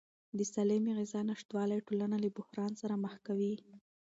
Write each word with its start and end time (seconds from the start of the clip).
د 0.37 0.39
سالمې 0.53 0.91
غذا 0.99 1.21
نشتوالی 1.29 1.79
ټولنه 1.87 2.17
له 2.23 2.29
بحران 2.37 2.71
سره 2.81 2.93
مخ 3.03 3.13
کوي. 3.27 3.53